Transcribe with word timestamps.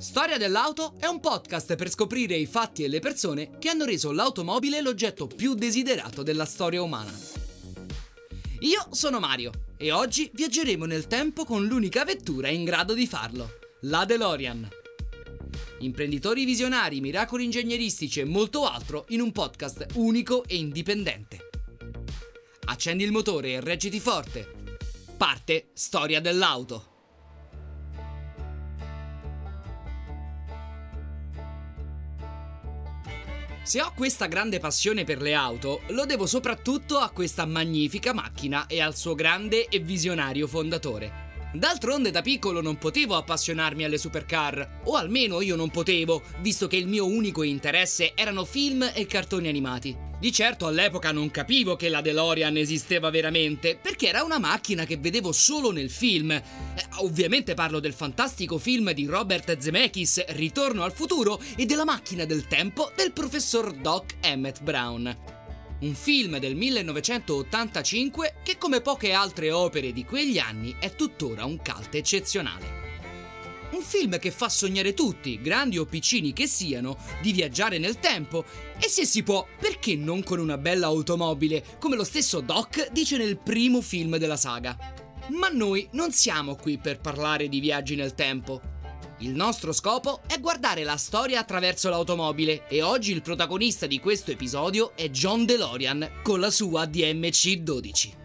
Storia 0.00 0.38
dell'auto 0.38 0.94
è 0.98 1.04
un 1.04 1.20
podcast 1.20 1.76
per 1.76 1.90
scoprire 1.90 2.34
i 2.34 2.46
fatti 2.46 2.82
e 2.82 2.88
le 2.88 3.00
persone 3.00 3.58
che 3.58 3.68
hanno 3.68 3.84
reso 3.84 4.12
l'automobile 4.12 4.80
l'oggetto 4.80 5.26
più 5.26 5.52
desiderato 5.52 6.22
della 6.22 6.46
storia 6.46 6.80
umana. 6.80 7.12
Io 8.60 8.86
sono 8.92 9.20
Mario 9.20 9.52
e 9.76 9.92
oggi 9.92 10.30
viaggeremo 10.32 10.86
nel 10.86 11.06
tempo 11.06 11.44
con 11.44 11.66
l'unica 11.66 12.02
vettura 12.06 12.48
in 12.48 12.64
grado 12.64 12.94
di 12.94 13.06
farlo, 13.06 13.58
la 13.82 14.06
DeLorean. 14.06 14.68
Imprenditori 15.80 16.46
visionari, 16.46 17.02
miracoli 17.02 17.44
ingegneristici 17.44 18.20
e 18.20 18.24
molto 18.24 18.66
altro 18.66 19.04
in 19.10 19.20
un 19.20 19.32
podcast 19.32 19.86
unico 19.96 20.44
e 20.46 20.56
indipendente. 20.56 21.50
Accendi 22.64 23.04
il 23.04 23.12
motore 23.12 23.50
e 23.50 23.60
reggiti 23.60 24.00
forte. 24.00 24.78
Parte 25.18 25.68
Storia 25.74 26.22
dell'auto. 26.22 26.89
Se 33.62 33.80
ho 33.80 33.92
questa 33.94 34.26
grande 34.26 34.58
passione 34.58 35.04
per 35.04 35.20
le 35.20 35.34
auto, 35.34 35.82
lo 35.88 36.06
devo 36.06 36.26
soprattutto 36.26 36.98
a 36.98 37.10
questa 37.10 37.44
magnifica 37.44 38.14
macchina 38.14 38.66
e 38.66 38.80
al 38.80 38.96
suo 38.96 39.14
grande 39.14 39.68
e 39.68 39.78
visionario 39.80 40.46
fondatore. 40.46 41.28
D'altronde 41.52 42.10
da 42.10 42.22
piccolo 42.22 42.62
non 42.62 42.78
potevo 42.78 43.16
appassionarmi 43.16 43.84
alle 43.84 43.98
supercar, 43.98 44.80
o 44.84 44.94
almeno 44.94 45.40
io 45.40 45.56
non 45.56 45.68
potevo, 45.68 46.22
visto 46.40 46.66
che 46.66 46.76
il 46.76 46.88
mio 46.88 47.06
unico 47.06 47.42
interesse 47.42 48.14
erano 48.14 48.44
film 48.44 48.90
e 48.94 49.06
cartoni 49.06 49.48
animati. 49.48 50.09
Di 50.20 50.32
certo 50.32 50.66
all'epoca 50.66 51.12
non 51.12 51.30
capivo 51.30 51.76
che 51.76 51.88
la 51.88 52.02
DeLorean 52.02 52.58
esisteva 52.58 53.08
veramente, 53.08 53.78
perché 53.80 54.08
era 54.08 54.22
una 54.22 54.38
macchina 54.38 54.84
che 54.84 54.98
vedevo 54.98 55.32
solo 55.32 55.72
nel 55.72 55.88
film. 55.88 56.30
Eh, 56.30 56.42
ovviamente 56.96 57.54
parlo 57.54 57.80
del 57.80 57.94
fantastico 57.94 58.58
film 58.58 58.92
di 58.92 59.06
Robert 59.06 59.56
Zemeckis, 59.56 60.26
Ritorno 60.28 60.84
al 60.84 60.92
futuro, 60.92 61.40
e 61.56 61.64
della 61.64 61.86
macchina 61.86 62.26
del 62.26 62.46
tempo 62.46 62.92
del 62.94 63.12
professor 63.12 63.72
Doc 63.72 64.16
Emmett 64.20 64.60
Brown 64.60 65.38
un 65.80 65.94
film 65.94 66.36
del 66.36 66.56
1985 66.56 68.34
che 68.42 68.58
come 68.58 68.82
poche 68.82 69.12
altre 69.12 69.50
opere 69.50 69.94
di 69.94 70.04
quegli 70.04 70.38
anni 70.38 70.76
è 70.78 70.94
tuttora 70.94 71.46
un 71.46 71.56
cult 71.56 71.94
eccezionale. 71.94 72.79
Un 73.72 73.82
film 73.82 74.18
che 74.18 74.30
fa 74.30 74.48
sognare 74.48 74.94
tutti, 74.94 75.40
grandi 75.40 75.78
o 75.78 75.84
piccini 75.84 76.32
che 76.32 76.46
siano, 76.46 76.96
di 77.22 77.32
viaggiare 77.32 77.78
nel 77.78 78.00
tempo 78.00 78.44
e 78.78 78.88
se 78.88 79.04
si 79.04 79.22
può, 79.22 79.46
perché 79.60 79.94
non 79.94 80.22
con 80.24 80.40
una 80.40 80.58
bella 80.58 80.86
automobile, 80.86 81.64
come 81.78 81.94
lo 81.94 82.04
stesso 82.04 82.40
Doc 82.40 82.90
dice 82.90 83.16
nel 83.16 83.38
primo 83.38 83.80
film 83.80 84.16
della 84.16 84.36
saga. 84.36 84.76
Ma 85.28 85.48
noi 85.48 85.88
non 85.92 86.10
siamo 86.10 86.56
qui 86.56 86.78
per 86.78 87.00
parlare 87.00 87.48
di 87.48 87.60
viaggi 87.60 87.94
nel 87.94 88.14
tempo. 88.14 88.60
Il 89.18 89.30
nostro 89.30 89.72
scopo 89.72 90.22
è 90.26 90.40
guardare 90.40 90.82
la 90.82 90.96
storia 90.96 91.40
attraverso 91.40 91.90
l'automobile 91.90 92.66
e 92.68 92.82
oggi 92.82 93.12
il 93.12 93.22
protagonista 93.22 93.86
di 93.86 94.00
questo 94.00 94.30
episodio 94.30 94.96
è 94.96 95.10
John 95.10 95.44
DeLorean 95.44 96.22
con 96.22 96.40
la 96.40 96.50
sua 96.50 96.86
DMC 96.86 97.56
12. 97.56 98.19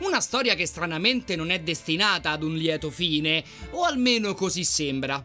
Una 0.00 0.20
storia 0.20 0.54
che 0.54 0.64
stranamente 0.64 1.36
non 1.36 1.50
è 1.50 1.60
destinata 1.60 2.30
ad 2.30 2.42
un 2.42 2.54
lieto 2.54 2.90
fine, 2.90 3.44
o 3.72 3.82
almeno 3.82 4.32
così 4.32 4.64
sembra. 4.64 5.22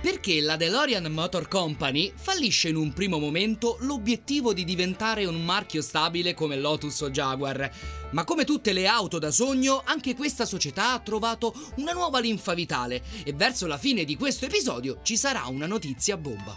Perché 0.00 0.40
la 0.40 0.56
DeLorean 0.56 1.12
Motor 1.12 1.48
Company 1.48 2.10
fallisce 2.16 2.70
in 2.70 2.76
un 2.76 2.94
primo 2.94 3.18
momento 3.18 3.76
l'obiettivo 3.80 4.54
di 4.54 4.64
diventare 4.64 5.26
un 5.26 5.44
marchio 5.44 5.82
stabile 5.82 6.32
come 6.32 6.56
Lotus 6.56 7.02
o 7.02 7.10
Jaguar, 7.10 7.70
ma 8.12 8.24
come 8.24 8.44
tutte 8.44 8.72
le 8.72 8.86
auto 8.86 9.18
da 9.18 9.30
sogno, 9.30 9.82
anche 9.84 10.14
questa 10.14 10.46
società 10.46 10.92
ha 10.92 11.00
trovato 11.00 11.54
una 11.76 11.92
nuova 11.92 12.20
linfa 12.20 12.54
vitale 12.54 13.02
e 13.22 13.34
verso 13.34 13.66
la 13.66 13.76
fine 13.76 14.04
di 14.04 14.16
questo 14.16 14.46
episodio 14.46 15.00
ci 15.02 15.18
sarà 15.18 15.44
una 15.48 15.66
notizia 15.66 16.16
bomba. 16.16 16.56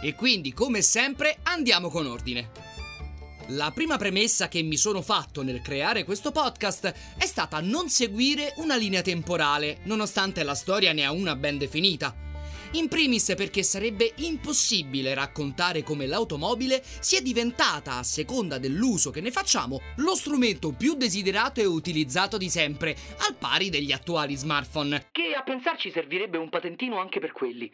E 0.00 0.14
quindi, 0.14 0.52
come 0.52 0.80
sempre, 0.80 1.38
andiamo 1.42 1.90
con 1.90 2.06
ordine. 2.06 2.73
La 3.48 3.70
prima 3.72 3.98
premessa 3.98 4.48
che 4.48 4.62
mi 4.62 4.78
sono 4.78 5.02
fatto 5.02 5.42
nel 5.42 5.60
creare 5.60 6.04
questo 6.04 6.32
podcast 6.32 6.94
è 7.18 7.26
stata 7.26 7.60
non 7.60 7.90
seguire 7.90 8.54
una 8.56 8.74
linea 8.74 9.02
temporale, 9.02 9.80
nonostante 9.84 10.42
la 10.42 10.54
storia 10.54 10.94
ne 10.94 11.04
ha 11.04 11.12
una 11.12 11.36
ben 11.36 11.58
definita. 11.58 12.23
In 12.74 12.88
primis 12.88 13.34
perché 13.36 13.62
sarebbe 13.62 14.14
impossibile 14.16 15.14
raccontare 15.14 15.84
come 15.84 16.06
l'automobile 16.06 16.82
sia 16.98 17.20
diventata, 17.20 17.98
a 17.98 18.02
seconda 18.02 18.58
dell'uso 18.58 19.10
che 19.10 19.20
ne 19.20 19.30
facciamo, 19.30 19.80
lo 19.98 20.16
strumento 20.16 20.72
più 20.72 20.94
desiderato 20.94 21.60
e 21.60 21.66
utilizzato 21.66 22.36
di 22.36 22.48
sempre, 22.50 22.96
al 23.18 23.36
pari 23.36 23.70
degli 23.70 23.92
attuali 23.92 24.34
smartphone. 24.34 25.06
Che 25.12 25.34
a 25.36 25.44
pensarci 25.44 25.92
servirebbe 25.92 26.36
un 26.36 26.48
patentino 26.48 26.98
anche 26.98 27.20
per 27.20 27.30
quelli. 27.30 27.70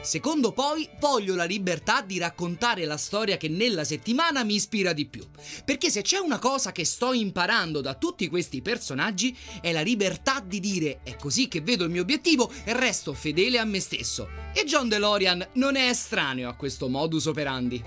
Secondo 0.00 0.52
poi, 0.52 0.88
voglio 1.00 1.34
la 1.34 1.44
libertà 1.44 2.00
di 2.00 2.18
raccontare 2.18 2.86
la 2.86 2.96
storia 2.96 3.36
che 3.36 3.48
nella 3.48 3.84
settimana 3.84 4.44
mi 4.44 4.54
ispira 4.54 4.94
di 4.94 5.04
più. 5.04 5.26
Perché 5.64 5.90
se 5.90 6.00
c'è 6.00 6.18
una 6.18 6.38
cosa 6.38 6.72
che 6.72 6.86
sto 6.86 7.12
imparando 7.12 7.82
da 7.82 7.94
tutti 7.94 8.28
questi 8.28 8.62
personaggi 8.62 9.36
è 9.60 9.72
la 9.72 9.82
libertà 9.82 10.40
di 10.40 10.60
dire 10.60 11.00
è 11.02 11.16
così 11.16 11.48
che 11.48 11.60
vedo 11.60 11.84
il 11.84 11.90
mio 11.90 12.02
obiettivo 12.02 12.50
e 12.64 12.72
resto 12.72 13.12
fedele 13.12 13.58
a 13.58 13.64
me 13.64 13.80
stesso. 13.80 14.37
E 14.54 14.64
John 14.64 14.88
DeLorean 14.88 15.48
non 15.54 15.76
è 15.76 15.88
estraneo 15.88 16.48
a 16.48 16.54
questo 16.54 16.88
modus 16.88 17.26
operandi. 17.26 17.82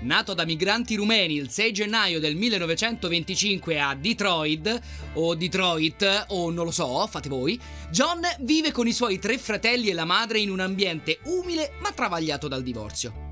Nato 0.00 0.34
da 0.34 0.44
migranti 0.44 0.94
rumeni 0.94 1.36
il 1.36 1.48
6 1.48 1.72
gennaio 1.72 2.20
del 2.20 2.36
1925 2.36 3.80
a 3.80 3.94
Detroit, 3.94 4.80
o 5.14 5.34
Detroit, 5.34 6.26
o 6.28 6.50
non 6.50 6.66
lo 6.66 6.70
so, 6.70 7.06
fate 7.06 7.28
voi, 7.28 7.58
John 7.90 8.20
vive 8.40 8.72
con 8.72 8.86
i 8.86 8.92
suoi 8.92 9.18
tre 9.18 9.38
fratelli 9.38 9.88
e 9.88 9.94
la 9.94 10.04
madre 10.04 10.38
in 10.38 10.50
un 10.50 10.60
ambiente 10.60 11.18
umile 11.24 11.72
ma 11.80 11.92
travagliato 11.92 12.46
dal 12.46 12.62
divorzio. 12.62 13.24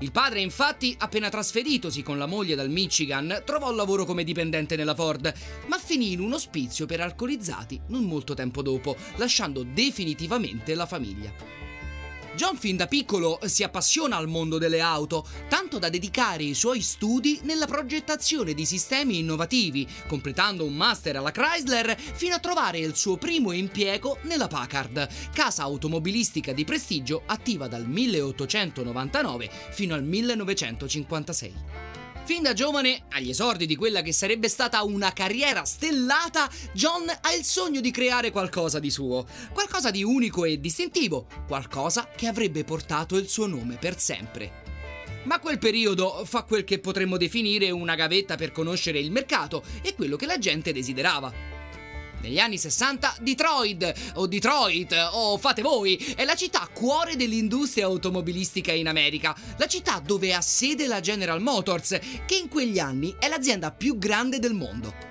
Il 0.00 0.12
padre, 0.12 0.40
infatti, 0.40 0.94
appena 0.98 1.28
trasferitosi 1.28 2.02
con 2.02 2.16
la 2.16 2.24
moglie 2.24 2.54
dal 2.54 2.70
Michigan, 2.70 3.42
trovò 3.44 3.70
lavoro 3.70 4.06
come 4.06 4.24
dipendente 4.24 4.74
nella 4.74 4.94
Ford, 4.94 5.32
ma 5.66 5.78
finì 5.78 6.12
in 6.12 6.20
un 6.20 6.32
ospizio 6.32 6.86
per 6.86 7.00
alcolizzati 7.00 7.78
non 7.88 8.04
molto 8.04 8.32
tempo 8.32 8.62
dopo, 8.62 8.96
lasciando 9.16 9.62
definitivamente 9.62 10.74
la 10.74 10.86
famiglia. 10.86 11.69
John 12.40 12.56
fin 12.56 12.74
da 12.74 12.86
piccolo 12.86 13.38
si 13.44 13.62
appassiona 13.62 14.16
al 14.16 14.26
mondo 14.26 14.56
delle 14.56 14.80
auto, 14.80 15.26
tanto 15.46 15.78
da 15.78 15.90
dedicare 15.90 16.42
i 16.42 16.54
suoi 16.54 16.80
studi 16.80 17.38
nella 17.42 17.66
progettazione 17.66 18.54
di 18.54 18.64
sistemi 18.64 19.18
innovativi, 19.18 19.86
completando 20.08 20.64
un 20.64 20.74
master 20.74 21.16
alla 21.16 21.32
Chrysler 21.32 21.94
fino 22.00 22.34
a 22.34 22.38
trovare 22.38 22.78
il 22.78 22.96
suo 22.96 23.18
primo 23.18 23.52
impiego 23.52 24.16
nella 24.22 24.48
Packard, 24.48 25.06
casa 25.34 25.64
automobilistica 25.64 26.54
di 26.54 26.64
prestigio 26.64 27.24
attiva 27.26 27.68
dal 27.68 27.86
1899 27.86 29.50
fino 29.72 29.92
al 29.92 30.02
1956. 30.02 31.99
Fin 32.30 32.44
da 32.44 32.52
giovane, 32.52 33.06
agli 33.08 33.30
esordi 33.30 33.66
di 33.66 33.74
quella 33.74 34.02
che 34.02 34.12
sarebbe 34.12 34.48
stata 34.48 34.84
una 34.84 35.12
carriera 35.12 35.64
stellata, 35.64 36.48
John 36.72 37.08
ha 37.08 37.34
il 37.34 37.42
sogno 37.42 37.80
di 37.80 37.90
creare 37.90 38.30
qualcosa 38.30 38.78
di 38.78 38.88
suo, 38.88 39.26
qualcosa 39.52 39.90
di 39.90 40.04
unico 40.04 40.44
e 40.44 40.60
distintivo, 40.60 41.26
qualcosa 41.48 42.08
che 42.14 42.28
avrebbe 42.28 42.62
portato 42.62 43.16
il 43.16 43.26
suo 43.26 43.48
nome 43.48 43.78
per 43.80 43.98
sempre. 43.98 44.62
Ma 45.24 45.40
quel 45.40 45.58
periodo 45.58 46.24
fa 46.24 46.44
quel 46.44 46.62
che 46.62 46.78
potremmo 46.78 47.16
definire 47.16 47.68
una 47.72 47.96
gavetta 47.96 48.36
per 48.36 48.52
conoscere 48.52 49.00
il 49.00 49.10
mercato 49.10 49.64
e 49.82 49.96
quello 49.96 50.14
che 50.14 50.26
la 50.26 50.38
gente 50.38 50.72
desiderava. 50.72 51.59
Negli 52.20 52.38
anni 52.38 52.58
60 52.58 53.16
Detroit, 53.20 54.12
o 54.14 54.26
Detroit, 54.26 55.10
o 55.12 55.38
fate 55.38 55.62
voi, 55.62 55.96
è 56.14 56.24
la 56.24 56.34
città 56.34 56.68
cuore 56.72 57.16
dell'industria 57.16 57.86
automobilistica 57.86 58.72
in 58.72 58.88
America, 58.88 59.34
la 59.56 59.66
città 59.66 60.00
dove 60.04 60.34
ha 60.34 60.40
sede 60.40 60.86
la 60.86 61.00
General 61.00 61.40
Motors, 61.40 61.98
che 62.26 62.36
in 62.36 62.48
quegli 62.48 62.78
anni 62.78 63.14
è 63.18 63.28
l'azienda 63.28 63.70
più 63.70 63.98
grande 63.98 64.38
del 64.38 64.52
mondo 64.52 65.10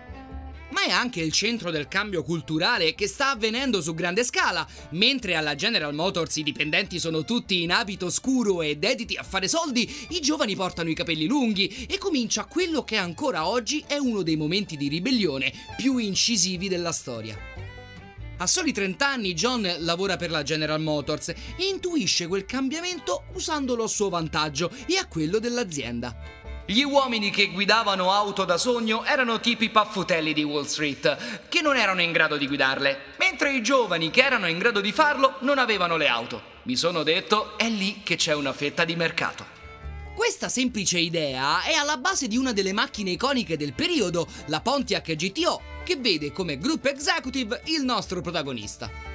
ma 0.71 0.83
è 0.83 0.89
anche 0.89 1.21
il 1.21 1.31
centro 1.31 1.71
del 1.71 1.88
cambio 1.88 2.24
culturale 2.24 2.95
che 2.95 3.07
sta 3.07 3.31
avvenendo 3.31 3.81
su 3.81 3.94
grande 3.94 4.24
scala. 4.24 4.68
Mentre 4.92 5.36
alla 5.36 5.56
General 5.56 5.94
Motors 5.94 6.36
i 6.38 6.44
dipendenti 6.44 7.00
sono 7.00 7.24
tutti 7.24 7.63
in 7.63 7.71
abito 7.71 8.10
scuro 8.10 8.62
e 8.62 8.77
dediti 8.77 9.16
a 9.16 9.24
fare 9.24 9.48
soldi, 9.48 10.07
i 10.10 10.19
giovani 10.19 10.56
portano 10.56 10.89
i 10.89 10.95
capelli 10.95 11.27
lunghi 11.27 11.86
e 11.89 11.98
comincia 11.98 12.45
quello 12.45 12.83
che 12.83 12.98
ancora 12.98 13.48
oggi 13.48 13.83
è 13.88 13.98
uno 13.98 14.21
dei 14.21 14.36
momenti 14.36 14.77
di 14.77 14.88
ribellione 14.88 15.54
più 15.77 15.98
incisivi 15.98 16.68
della 16.68 16.92
storia. 16.92 17.38
A 18.42 18.48
soli 18.48 18.71
30 18.71 19.06
anni 19.06 19.33
John 19.33 19.69
lavora 19.80 20.16
per 20.16 20.31
la 20.31 20.44
General 20.44 20.80
Motors 20.80 21.27
e 21.27 21.36
intuisce 21.69 22.25
quel 22.27 22.45
cambiamento 22.45 23.25
usandolo 23.33 23.83
a 23.83 23.88
suo 23.88 24.07
vantaggio 24.07 24.71
e 24.88 24.95
a 24.95 25.07
quello 25.07 25.39
dell'azienda. 25.39 26.38
Gli 26.69 26.83
uomini 26.83 27.31
che 27.31 27.50
guidavano 27.50 28.12
auto 28.12 28.45
da 28.45 28.60
sogno 28.60 29.04
erano 29.04 29.39
tipi 29.39 29.71
paffutelli 29.71 30.33
di 30.33 30.44
Wall 30.44 30.66
Street, 30.66 31.48
che 31.50 31.62
non 31.62 31.75
erano 31.75 32.04
in 32.04 32.12
grado 32.12 32.38
di 32.38 32.45
guidarle, 32.45 33.16
mentre 33.18 33.56
i 33.56 33.63
giovani 33.63 34.12
che 34.12 34.21
erano 34.21 34.48
in 34.48 34.60
grado 34.60 34.80
di 34.80 34.92
farlo 34.92 35.38
non 35.39 35.57
avevano 35.57 35.98
le 35.98 36.07
auto. 36.07 36.39
Mi 36.66 36.75
sono 36.75 37.01
detto, 37.01 37.57
è 37.57 37.68
lì 37.68 38.01
che 38.04 38.18
c'è 38.18 38.36
una 38.36 38.54
fetta 38.54 38.86
di 38.86 38.95
mercato. 38.95 39.44
Questa 40.13 40.48
semplice 40.48 41.00
idea 41.00 41.63
è 41.63 41.74
alla 41.74 41.98
base 41.98 42.27
di 42.27 42.38
una 42.38 42.54
delle 42.54 42.71
macchine 42.71 43.10
iconiche 43.10 43.57
del 43.57 43.74
periodo, 43.74 44.27
la 44.45 44.62
Pontiac 44.62 45.16
GTO, 45.16 45.62
che 45.83 45.95
vede 45.95 46.31
come 46.31 46.60
group 46.60 46.86
executive 46.86 47.63
il 47.66 47.83
nostro 47.83 48.21
protagonista. 48.21 49.08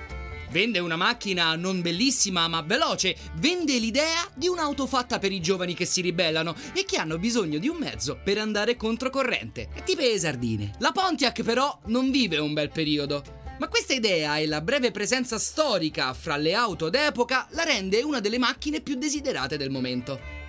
Vende 0.54 0.78
una 0.78 0.94
macchina 0.94 1.56
non 1.56 1.82
bellissima 1.82 2.46
ma 2.46 2.62
veloce, 2.62 3.16
vende 3.38 3.76
l'idea 3.76 4.30
di 4.36 4.46
un'auto 4.46 4.86
fatta 4.86 5.18
per 5.18 5.32
i 5.32 5.40
giovani 5.40 5.74
che 5.74 5.84
si 5.84 6.00
ribellano 6.00 6.54
e 6.72 6.84
che 6.84 6.96
hanno 6.96 7.18
bisogno 7.18 7.58
di 7.58 7.66
un 7.66 7.76
mezzo 7.76 8.20
per 8.22 8.38
andare 8.38 8.76
controcorrente, 8.76 9.68
tipo 9.84 10.02
le 10.02 10.16
sardine. 10.16 10.70
La 10.78 10.92
Pontiac 10.92 11.42
però 11.42 11.76
non 11.86 12.12
vive 12.12 12.38
un 12.38 12.52
bel 12.52 12.70
periodo. 12.70 13.24
Ma 13.58 13.66
questa 13.66 13.94
idea 13.94 14.36
e 14.36 14.46
la 14.46 14.60
breve 14.60 14.92
presenza 14.92 15.40
storica 15.40 16.14
fra 16.14 16.36
le 16.36 16.54
auto 16.54 16.88
d'epoca 16.88 17.48
la 17.50 17.64
rende 17.64 18.02
una 18.02 18.20
delle 18.20 18.38
macchine 18.38 18.80
più 18.80 18.94
desiderate 18.94 19.56
del 19.56 19.70
momento. 19.70 20.43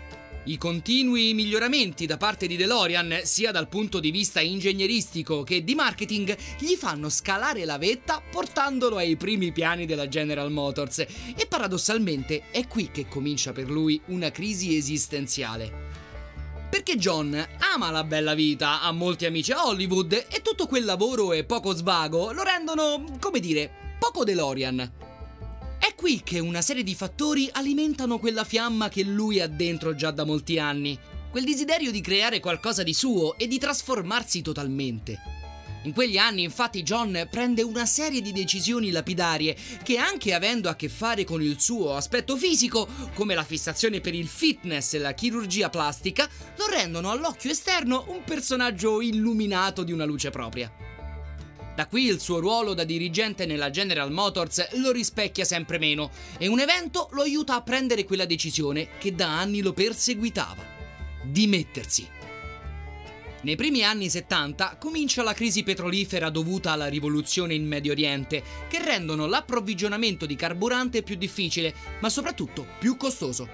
I 0.47 0.59
continui 0.59 1.33
miglioramenti 1.33 2.06
da 2.06 2.18
parte 2.18 2.45
di 2.45 2.56
DeLorean, 2.56 3.21
sia 3.24 3.50
dal 3.51 3.68
punto 3.68 4.00
di 4.00 4.12
vista 4.12 4.42
ingegneristico 4.42 5.42
che 5.42 5.63
di 5.63 5.74
marketing, 5.74 6.38
gli 6.59 6.75
fanno 6.75 7.09
scalare 7.09 7.65
la 7.65 7.80
vetta 7.80 8.21
portandolo 8.21 8.97
ai 8.97 9.15
primi 9.15 9.51
piani 9.51 9.88
della 9.88 10.07
General 10.07 10.51
Motors 10.51 11.00
e 11.00 11.47
paradossalmente 11.50 12.44
è 12.51 12.68
qui 12.68 12.92
che 12.92 13.07
comincia 13.07 13.53
per 13.53 13.71
lui 13.71 14.00
una 14.07 14.30
crisi 14.30 14.77
esistenziale. 14.77 15.74
Perché 16.69 16.95
John 16.95 17.44
ama 17.74 17.89
la 17.89 18.03
bella 18.03 18.36
vita, 18.36 18.81
ha 18.81 18.92
molti 18.92 19.25
amici 19.25 19.51
a 19.51 19.65
Hollywood 19.65 20.13
e 20.13 20.42
tutto 20.44 20.68
quel 20.68 20.86
lavoro 20.86 21.33
e 21.33 21.44
poco 21.44 21.74
svago 21.74 22.31
lo 22.31 22.44
rendono, 22.44 23.18
come 23.19 23.39
dire, 23.39 23.97
poco 23.97 24.24
DeLorean. 24.24 25.05
È 25.95 26.01
qui 26.01 26.21
che 26.25 26.39
una 26.39 26.62
serie 26.62 26.83
di 26.83 26.94
fattori 26.94 27.50
alimentano 27.53 28.19
quella 28.19 28.44
fiamma 28.44 28.89
che 28.89 29.01
lui 29.01 29.39
ha 29.39 29.47
dentro 29.47 29.95
già 29.95 30.12
da 30.12 30.25
molti 30.25 30.59
anni, 30.59 31.00
quel 31.31 31.45
desiderio 31.45 31.89
di 31.89 32.01
creare 32.01 32.42
qualcosa 32.42 32.83
di 32.83 32.94
suo 32.94 33.38
e 33.38 33.47
di 33.47 33.57
trasformarsi 33.57 34.42
totalmente. 34.42 35.18
In 35.83 35.94
quegli 35.94 36.18
anni 36.18 36.44
infatti 36.44 36.83
John 36.83 37.30
prende 37.31 37.62
una 37.62 37.86
serie 37.86 38.19
di 38.19 38.33
decisioni 38.33 38.92
lapidarie 38.92 39.56
che 39.83 39.95
anche 39.95 40.33
avendo 40.33 40.68
a 40.68 40.75
che 40.75 40.89
fare 40.89 41.24
con 41.24 41.42
il 41.42 41.62
suo 41.62 41.95
aspetto 41.95 42.36
fisico, 42.36 42.89
come 43.13 43.33
la 43.33 43.45
fissazione 43.45 44.01
per 44.01 44.13
il 44.13 44.27
fitness 44.27 44.95
e 44.95 45.00
la 45.00 45.13
chirurgia 45.13 45.69
plastica, 45.69 46.27
lo 46.57 46.68
rendono 46.68 47.09
all'occhio 47.09 47.51
esterno 47.51 48.03
un 48.09 48.21
personaggio 48.25 49.00
illuminato 49.00 49.81
di 49.83 49.94
una 49.94 50.03
luce 50.03 50.30
propria. 50.30 50.85
Da 51.75 51.88
qui 51.88 52.06
il 52.06 52.22
suo 52.22 52.39
ruolo 52.39 52.74
da 52.74 52.86
dirigente 52.86 53.45
nella 53.45 53.69
General 53.69 54.10
Motors 54.10 54.75
lo 54.77 54.92
rispecchia 54.92 55.44
sempre 55.44 55.77
meno 55.77 56.10
e 56.38 56.48
un 56.48 56.62
evento 56.62 57.10
lo 57.12 57.22
aiuta 57.22 57.56
a 57.56 57.62
prendere 57.62 58.06
quella 58.06 58.25
decisione 58.25 58.92
che 58.98 59.13
da 59.13 59.38
anni 59.38 59.62
lo 59.62 59.74
perseguitava. 59.74 60.63
Dimettersi. 61.24 62.07
Nei 63.42 63.57
primi 63.57 63.83
anni 63.83 64.10
70 64.10 64.77
comincia 64.80 65.22
la 65.22 65.33
crisi 65.33 65.63
petrolifera 65.63 66.30
dovuta 66.30 66.72
alla 66.72 66.88
rivoluzione 66.88 67.54
in 67.54 67.68
Medio 67.68 67.92
Oriente, 67.92 68.42
che 68.69 68.83
rendono 68.83 69.28
l'approvvigionamento 69.28 70.25
di 70.25 70.36
carburante 70.36 71.04
più 71.04 71.16
difficile, 71.16 71.74
ma 72.00 72.10
soprattutto 72.10 72.66
più 72.80 72.95
costoso. 72.95 73.48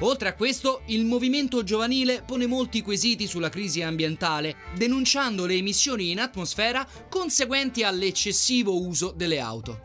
Oltre 0.00 0.28
a 0.28 0.34
questo, 0.34 0.82
il 0.86 1.04
movimento 1.04 1.64
giovanile 1.64 2.22
pone 2.24 2.46
molti 2.46 2.82
quesiti 2.82 3.26
sulla 3.26 3.48
crisi 3.48 3.82
ambientale, 3.82 4.56
denunciando 4.76 5.44
le 5.44 5.54
emissioni 5.54 6.12
in 6.12 6.20
atmosfera 6.20 6.86
conseguenti 7.08 7.82
all'eccessivo 7.82 8.80
uso 8.80 9.12
delle 9.16 9.40
auto. 9.40 9.82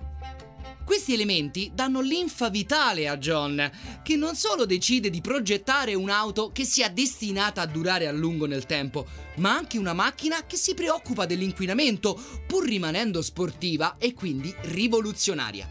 Questi 0.85 1.13
elementi 1.13 1.71
danno 1.73 2.01
linfa 2.01 2.49
vitale 2.49 3.07
a 3.07 3.17
John, 3.17 3.71
che 4.03 4.15
non 4.15 4.35
solo 4.35 4.65
decide 4.65 5.09
di 5.09 5.21
progettare 5.21 5.95
un'auto 5.95 6.51
che 6.51 6.65
sia 6.65 6.89
destinata 6.89 7.61
a 7.61 7.65
durare 7.65 8.05
a 8.05 8.11
lungo 8.11 8.45
nel 8.45 8.67
tempo, 8.67 9.07
ma 9.37 9.55
anche 9.55 9.79
una 9.79 9.93
macchina 9.93 10.45
che 10.45 10.57
si 10.57 10.75
preoccupa 10.75 11.25
dell'inquinamento, 11.25 12.21
pur 12.45 12.65
rimanendo 12.65 13.23
sportiva 13.23 13.95
e 13.97 14.13
quindi 14.13 14.53
rivoluzionaria. 14.61 15.67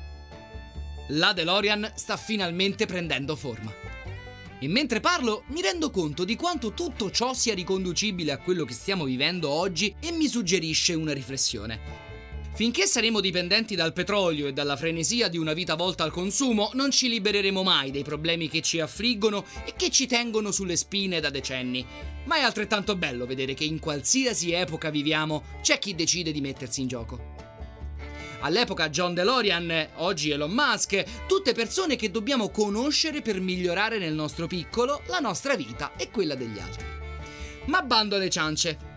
La 1.08 1.32
DeLorean 1.32 1.92
sta 1.94 2.16
finalmente 2.16 2.86
prendendo 2.86 3.36
forma. 3.36 3.81
E 4.62 4.68
mentre 4.68 5.00
parlo 5.00 5.42
mi 5.48 5.60
rendo 5.60 5.90
conto 5.90 6.22
di 6.22 6.36
quanto 6.36 6.72
tutto 6.72 7.10
ciò 7.10 7.34
sia 7.34 7.52
riconducibile 7.52 8.30
a 8.30 8.38
quello 8.38 8.64
che 8.64 8.74
stiamo 8.74 9.02
vivendo 9.02 9.48
oggi 9.48 9.92
e 9.98 10.12
mi 10.12 10.28
suggerisce 10.28 10.94
una 10.94 11.12
riflessione. 11.12 11.80
Finché 12.54 12.86
saremo 12.86 13.18
dipendenti 13.18 13.74
dal 13.74 13.92
petrolio 13.92 14.46
e 14.46 14.52
dalla 14.52 14.76
frenesia 14.76 15.26
di 15.26 15.36
una 15.36 15.52
vita 15.52 15.74
volta 15.74 16.04
al 16.04 16.12
consumo, 16.12 16.70
non 16.74 16.92
ci 16.92 17.08
libereremo 17.08 17.64
mai 17.64 17.90
dei 17.90 18.04
problemi 18.04 18.48
che 18.48 18.62
ci 18.62 18.78
affliggono 18.78 19.44
e 19.64 19.74
che 19.76 19.90
ci 19.90 20.06
tengono 20.06 20.52
sulle 20.52 20.76
spine 20.76 21.18
da 21.18 21.30
decenni. 21.30 21.84
Ma 22.26 22.36
è 22.36 22.42
altrettanto 22.42 22.94
bello 22.94 23.26
vedere 23.26 23.54
che 23.54 23.64
in 23.64 23.80
qualsiasi 23.80 24.52
epoca 24.52 24.90
viviamo 24.90 25.42
c'è 25.60 25.80
chi 25.80 25.96
decide 25.96 26.30
di 26.30 26.40
mettersi 26.40 26.82
in 26.82 26.86
gioco. 26.86 27.41
All'epoca 28.44 28.90
John 28.90 29.14
DeLorean, 29.14 29.90
oggi 29.96 30.30
Elon 30.30 30.50
Musk, 30.50 31.26
tutte 31.28 31.52
persone 31.52 31.94
che 31.94 32.10
dobbiamo 32.10 32.50
conoscere 32.50 33.22
per 33.22 33.40
migliorare 33.40 33.98
nel 33.98 34.14
nostro 34.14 34.48
piccolo 34.48 35.02
la 35.06 35.20
nostra 35.20 35.54
vita 35.54 35.92
e 35.96 36.10
quella 36.10 36.34
degli 36.34 36.58
altri. 36.58 36.84
Ma 37.66 37.82
bando 37.82 38.16
alle 38.16 38.30
ciance. 38.30 38.90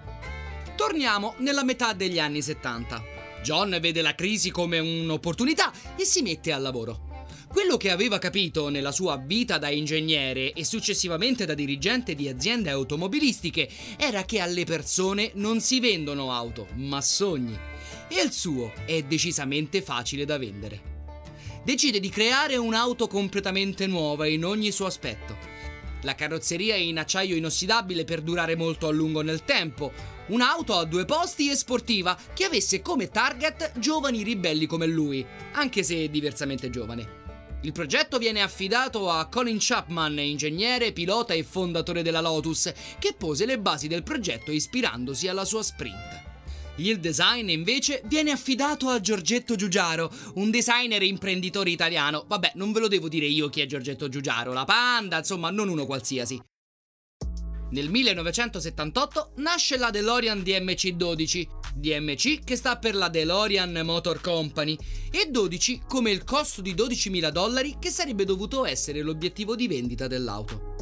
Torniamo 0.75 1.35
nella 1.37 1.63
metà 1.63 1.93
degli 1.93 2.17
anni 2.17 2.41
70. 2.41 3.03
John 3.43 3.77
vede 3.79 4.01
la 4.01 4.15
crisi 4.15 4.49
come 4.49 4.79
un'opportunità 4.79 5.71
e 5.95 6.05
si 6.05 6.23
mette 6.23 6.51
al 6.51 6.63
lavoro. 6.63 7.13
Quello 7.47 7.77
che 7.77 7.91
aveva 7.91 8.17
capito 8.17 8.69
nella 8.69 8.91
sua 8.91 9.21
vita 9.23 9.59
da 9.59 9.69
ingegnere 9.69 10.53
e 10.53 10.65
successivamente 10.65 11.45
da 11.45 11.53
dirigente 11.53 12.15
di 12.15 12.27
aziende 12.27 12.71
automobilistiche 12.71 13.69
era 13.95 14.25
che 14.25 14.39
alle 14.39 14.65
persone 14.65 15.29
non 15.35 15.61
si 15.61 15.79
vendono 15.79 16.33
auto, 16.33 16.67
ma 16.73 16.99
sogni 16.99 17.73
e 18.07 18.21
il 18.21 18.31
suo 18.31 18.71
è 18.85 19.01
decisamente 19.03 19.81
facile 19.81 20.25
da 20.25 20.37
vendere. 20.37 20.93
Decide 21.63 21.99
di 21.99 22.09
creare 22.09 22.57
un'auto 22.57 23.07
completamente 23.07 23.87
nuova 23.87 24.27
in 24.27 24.45
ogni 24.45 24.71
suo 24.71 24.85
aspetto. 24.85 25.35
La 26.03 26.13
carrozzeria 26.13 26.75
è 26.75 26.77
in 26.77 26.99
acciaio 26.99 27.35
inossidabile 27.35 28.03
per 28.03 28.21
durare 28.21 28.55
molto 28.55 28.87
a 28.87 28.91
lungo 28.91 29.21
nel 29.21 29.43
tempo, 29.43 29.91
un'auto 30.27 30.75
a 30.75 30.85
due 30.85 31.05
posti 31.05 31.49
e 31.49 31.55
sportiva 31.55 32.15
che 32.33 32.43
avesse 32.43 32.81
come 32.81 33.09
target 33.09 33.71
giovani 33.79 34.21
ribelli 34.21 34.67
come 34.67 34.85
lui, 34.85 35.25
anche 35.53 35.81
se 35.81 36.07
diversamente 36.09 36.69
giovane. 36.69 37.23
Il 37.61 37.71
progetto 37.71 38.19
viene 38.19 38.43
affidato 38.43 39.09
a 39.09 39.25
Colin 39.25 39.57
Chapman, 39.59 40.19
ingegnere, 40.19 40.91
pilota 40.91 41.33
e 41.33 41.41
fondatore 41.41 42.03
della 42.03 42.21
Lotus, 42.21 42.71
che 42.99 43.15
pose 43.17 43.47
le 43.47 43.57
basi 43.57 43.87
del 43.87 44.03
progetto 44.03 44.51
ispirandosi 44.51 45.27
alla 45.27 45.45
sua 45.45 45.63
sprint. 45.63 46.24
Il 46.77 46.99
design 46.99 47.49
invece 47.49 48.01
viene 48.05 48.31
affidato 48.31 48.89
a 48.89 48.99
Giorgetto 48.99 49.55
Giugiaro, 49.55 50.11
un 50.35 50.51
designer 50.51 51.01
e 51.01 51.05
imprenditore 51.05 51.69
italiano. 51.69 52.25
Vabbè, 52.27 52.51
non 52.55 52.73
ve 52.73 52.81
lo 52.81 52.87
devo 52.89 53.07
dire 53.07 53.27
io 53.27 53.47
chi 53.47 53.61
è 53.61 53.65
Giorgetto 53.65 54.09
Giugiaro, 54.09 54.51
la 54.51 54.65
panda, 54.65 55.19
insomma, 55.19 55.49
non 55.51 55.69
uno 55.69 55.85
qualsiasi. 55.85 56.41
Nel 57.71 57.89
1978 57.89 59.31
nasce 59.37 59.77
la 59.77 59.89
DeLorean 59.89 60.39
DMC-12, 60.39 61.47
DMC 61.75 62.43
che 62.43 62.55
sta 62.55 62.77
per 62.77 62.93
la 62.93 63.09
DeLorean 63.09 63.81
Motor 63.83 64.21
Company, 64.21 64.77
e 65.11 65.29
12 65.29 65.81
come 65.87 66.11
il 66.11 66.23
costo 66.23 66.61
di 66.61 66.73
12.000 66.73 67.29
dollari 67.29 67.77
che 67.79 67.89
sarebbe 67.89 68.25
dovuto 68.25 68.65
essere 68.65 69.01
l'obiettivo 69.01 69.55
di 69.55 69.67
vendita 69.67 70.07
dell'auto. 70.07 70.75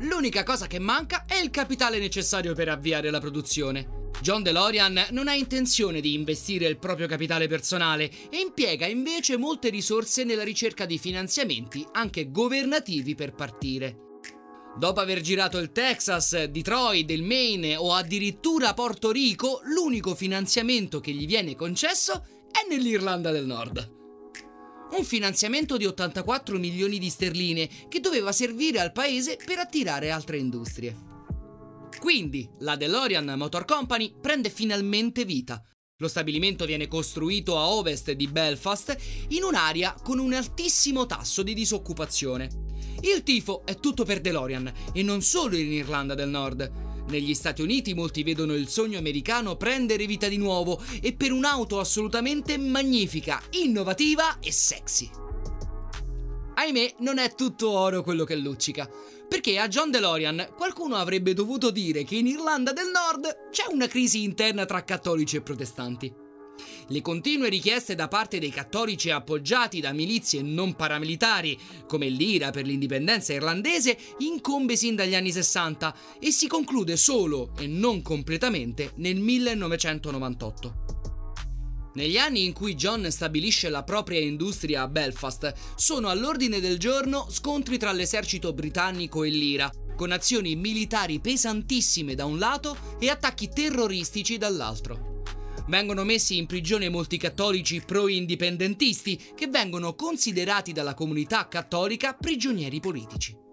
L'unica 0.00 0.42
cosa 0.42 0.66
che 0.66 0.78
manca 0.78 1.24
è 1.26 1.36
il 1.36 1.50
capitale 1.50 1.98
necessario 1.98 2.54
per 2.54 2.68
avviare 2.68 3.10
la 3.10 3.20
produzione. 3.20 3.95
John 4.20 4.42
DeLorean 4.42 5.08
non 5.10 5.28
ha 5.28 5.34
intenzione 5.34 6.00
di 6.00 6.14
investire 6.14 6.66
il 6.66 6.78
proprio 6.78 7.06
capitale 7.06 7.48
personale 7.48 8.10
e 8.30 8.38
impiega 8.38 8.86
invece 8.86 9.36
molte 9.36 9.68
risorse 9.68 10.24
nella 10.24 10.42
ricerca 10.42 10.86
di 10.86 10.98
finanziamenti 10.98 11.86
anche 11.92 12.30
governativi 12.30 13.14
per 13.14 13.34
partire. 13.34 14.04
Dopo 14.76 15.00
aver 15.00 15.20
girato 15.20 15.58
il 15.58 15.72
Texas, 15.72 16.44
Detroit, 16.44 17.10
il 17.10 17.22
Maine 17.22 17.76
o 17.76 17.94
addirittura 17.94 18.74
Porto 18.74 19.10
Rico, 19.10 19.60
l'unico 19.64 20.14
finanziamento 20.14 21.00
che 21.00 21.12
gli 21.12 21.26
viene 21.26 21.54
concesso 21.54 22.26
è 22.50 22.66
nell'Irlanda 22.68 23.30
del 23.30 23.46
Nord. 23.46 23.94
Un 24.98 25.04
finanziamento 25.04 25.76
di 25.76 25.86
84 25.86 26.58
milioni 26.58 26.98
di 26.98 27.10
sterline 27.10 27.68
che 27.88 28.00
doveva 28.00 28.32
servire 28.32 28.80
al 28.80 28.92
paese 28.92 29.38
per 29.44 29.58
attirare 29.58 30.10
altre 30.10 30.38
industrie. 30.38 31.15
Quindi 31.98 32.48
la 32.60 32.76
DeLorean 32.76 33.34
Motor 33.36 33.64
Company 33.64 34.12
prende 34.20 34.50
finalmente 34.50 35.24
vita. 35.24 35.62
Lo 35.98 36.08
stabilimento 36.08 36.66
viene 36.66 36.88
costruito 36.88 37.58
a 37.58 37.68
ovest 37.68 38.12
di 38.12 38.26
Belfast 38.26 38.96
in 39.28 39.42
un'area 39.42 39.96
con 40.02 40.18
un 40.18 40.34
altissimo 40.34 41.06
tasso 41.06 41.42
di 41.42 41.54
disoccupazione. 41.54 42.64
Il 43.00 43.22
tifo 43.22 43.62
è 43.64 43.76
tutto 43.76 44.04
per 44.04 44.20
DeLorean 44.20 44.72
e 44.92 45.02
non 45.02 45.22
solo 45.22 45.56
in 45.56 45.72
Irlanda 45.72 46.14
del 46.14 46.28
Nord. 46.28 46.70
Negli 47.08 47.34
Stati 47.34 47.62
Uniti 47.62 47.94
molti 47.94 48.22
vedono 48.24 48.54
il 48.54 48.68
sogno 48.68 48.98
americano 48.98 49.56
prendere 49.56 50.06
vita 50.06 50.28
di 50.28 50.36
nuovo 50.36 50.82
e 51.00 51.14
per 51.14 51.32
un'auto 51.32 51.78
assolutamente 51.78 52.58
magnifica, 52.58 53.40
innovativa 53.50 54.38
e 54.40 54.52
sexy. 54.52 55.08
Ahimè, 56.56 56.96
non 56.98 57.18
è 57.18 57.34
tutto 57.34 57.70
oro 57.70 58.02
quello 58.02 58.24
che 58.24 58.34
luccica. 58.34 58.90
Perché 59.28 59.58
a 59.58 59.68
John 59.68 59.90
DeLorean 59.90 60.50
qualcuno 60.56 60.96
avrebbe 60.96 61.34
dovuto 61.34 61.70
dire 61.70 62.04
che 62.04 62.16
in 62.16 62.26
Irlanda 62.26 62.72
del 62.72 62.90
Nord 62.92 63.50
c'è 63.50 63.64
una 63.70 63.86
crisi 63.86 64.22
interna 64.22 64.64
tra 64.64 64.84
cattolici 64.84 65.36
e 65.36 65.42
protestanti. 65.42 66.24
Le 66.88 67.00
continue 67.02 67.48
richieste 67.48 67.94
da 67.94 68.08
parte 68.08 68.38
dei 68.38 68.50
cattolici 68.50 69.10
appoggiati 69.10 69.80
da 69.80 69.92
milizie 69.92 70.40
non 70.42 70.74
paramilitari, 70.74 71.58
come 71.86 72.08
l'IRA 72.08 72.50
per 72.50 72.64
l'indipendenza 72.64 73.32
irlandese, 73.32 73.98
incombe 74.18 74.76
sin 74.76 74.94
dagli 74.94 75.14
anni 75.14 75.32
60 75.32 75.96
e 76.20 76.30
si 76.30 76.46
conclude 76.46 76.96
solo 76.96 77.52
e 77.58 77.66
non 77.66 78.02
completamente 78.02 78.92
nel 78.96 79.16
1998. 79.16 81.05
Negli 81.96 82.18
anni 82.18 82.44
in 82.44 82.52
cui 82.52 82.74
John 82.74 83.10
stabilisce 83.10 83.70
la 83.70 83.82
propria 83.82 84.20
industria 84.20 84.82
a 84.82 84.86
Belfast, 84.86 85.50
sono 85.76 86.10
all'ordine 86.10 86.60
del 86.60 86.78
giorno 86.78 87.26
scontri 87.30 87.78
tra 87.78 87.90
l'esercito 87.90 88.52
britannico 88.52 89.24
e 89.24 89.30
l'IRA, 89.30 89.72
con 89.96 90.12
azioni 90.12 90.56
militari 90.56 91.20
pesantissime 91.20 92.14
da 92.14 92.26
un 92.26 92.38
lato 92.38 92.76
e 92.98 93.08
attacchi 93.08 93.48
terroristici 93.48 94.36
dall'altro. 94.36 95.22
Vengono 95.68 96.04
messi 96.04 96.36
in 96.36 96.44
prigione 96.44 96.90
molti 96.90 97.16
cattolici 97.16 97.80
pro-indipendentisti 97.80 99.32
che 99.34 99.46
vengono 99.46 99.94
considerati 99.94 100.72
dalla 100.72 100.92
comunità 100.92 101.48
cattolica 101.48 102.12
prigionieri 102.12 102.78
politici. 102.78 103.45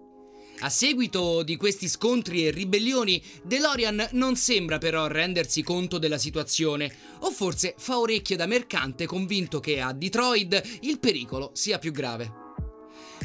A 0.60 0.70
seguito 0.70 1.42
di 1.42 1.56
questi 1.56 1.88
scontri 1.88 2.46
e 2.46 2.50
ribellioni, 2.50 3.22
DeLorean 3.42 4.08
non 4.12 4.36
sembra 4.36 4.78
però 4.78 5.06
rendersi 5.06 5.62
conto 5.62 5.98
della 5.98 6.18
situazione, 6.18 6.92
o 7.20 7.30
forse 7.30 7.74
fa 7.76 7.98
orecchie 7.98 8.36
da 8.36 8.46
mercante 8.46 9.06
convinto 9.06 9.60
che 9.60 9.80
a 9.80 9.92
Detroit 9.92 10.78
il 10.82 10.98
pericolo 10.98 11.50
sia 11.52 11.78
più 11.78 11.92
grave. 11.92 12.43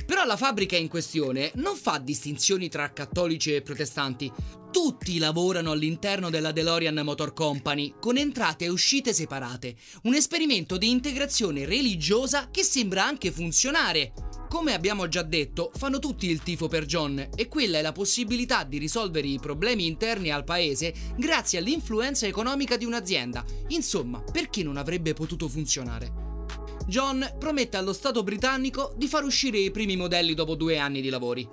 Però 0.09 0.25
la 0.25 0.37
fabbrica 0.37 0.75
in 0.75 0.87
questione 0.87 1.51
non 1.57 1.75
fa 1.75 1.99
distinzioni 1.99 2.67
tra 2.67 2.91
cattolici 2.91 3.53
e 3.53 3.61
protestanti. 3.61 4.31
Tutti 4.71 5.19
lavorano 5.19 5.69
all'interno 5.69 6.31
della 6.31 6.51
DeLorean 6.51 6.99
Motor 7.03 7.31
Company, 7.31 7.93
con 7.99 8.17
entrate 8.17 8.65
e 8.65 8.69
uscite 8.69 9.13
separate. 9.13 9.75
Un 10.03 10.15
esperimento 10.15 10.77
di 10.77 10.89
integrazione 10.89 11.63
religiosa 11.65 12.49
che 12.49 12.63
sembra 12.63 13.05
anche 13.05 13.31
funzionare. 13.31 14.13
Come 14.49 14.73
abbiamo 14.73 15.07
già 15.07 15.21
detto, 15.21 15.69
fanno 15.75 15.99
tutti 15.99 16.27
il 16.27 16.41
tifo 16.41 16.67
per 16.67 16.85
John 16.85 17.29
e 17.35 17.47
quella 17.47 17.77
è 17.77 17.83
la 17.83 17.91
possibilità 17.91 18.63
di 18.63 18.79
risolvere 18.79 19.27
i 19.27 19.37
problemi 19.39 19.85
interni 19.85 20.31
al 20.31 20.43
paese 20.43 20.91
grazie 21.17 21.59
all'influenza 21.59 22.25
economica 22.25 22.77
di 22.77 22.85
un'azienda. 22.85 23.45
Insomma, 23.67 24.23
perché 24.23 24.63
non 24.63 24.77
avrebbe 24.77 25.13
potuto 25.13 25.47
funzionare? 25.47 26.28
John 26.89 27.35
promette 27.37 27.77
allo 27.77 27.93
Stato 27.93 28.23
britannico 28.23 28.93
di 28.97 29.07
far 29.07 29.23
uscire 29.23 29.59
i 29.59 29.69
primi 29.69 29.95
modelli 29.95 30.33
dopo 30.33 30.55
due 30.55 30.79
anni 30.79 31.01
di 31.01 31.09
lavori. 31.09 31.47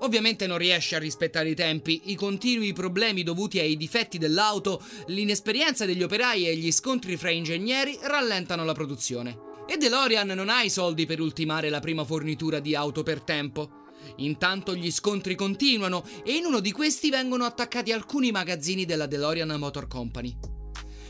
Ovviamente 0.00 0.46
non 0.46 0.56
riesce 0.56 0.96
a 0.96 0.98
rispettare 0.98 1.50
i 1.50 1.54
tempi, 1.54 2.04
i 2.06 2.14
continui 2.14 2.72
problemi 2.72 3.22
dovuti 3.22 3.58
ai 3.58 3.76
difetti 3.76 4.16
dell'auto, 4.16 4.82
l'inesperienza 5.08 5.84
degli 5.84 6.02
operai 6.02 6.48
e 6.48 6.56
gli 6.56 6.72
scontri 6.72 7.18
fra 7.18 7.28
ingegneri 7.28 7.98
rallentano 8.00 8.64
la 8.64 8.72
produzione. 8.72 9.38
E 9.68 9.76
DeLorean 9.76 10.28
non 10.28 10.48
ha 10.48 10.62
i 10.62 10.70
soldi 10.70 11.04
per 11.04 11.20
ultimare 11.20 11.68
la 11.68 11.80
prima 11.80 12.04
fornitura 12.04 12.58
di 12.58 12.74
auto 12.74 13.02
per 13.02 13.20
tempo. 13.20 13.90
Intanto 14.16 14.74
gli 14.74 14.90
scontri 14.90 15.34
continuano 15.34 16.02
e 16.24 16.32
in 16.32 16.46
uno 16.46 16.60
di 16.60 16.72
questi 16.72 17.10
vengono 17.10 17.44
attaccati 17.44 17.92
alcuni 17.92 18.30
magazzini 18.30 18.86
della 18.86 19.06
DeLorean 19.06 19.54
Motor 19.58 19.86
Company. 19.86 20.61